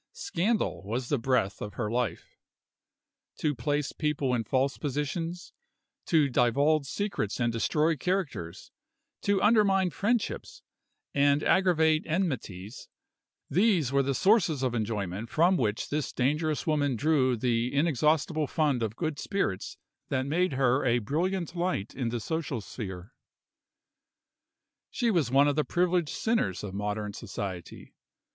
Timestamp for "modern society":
26.73-27.93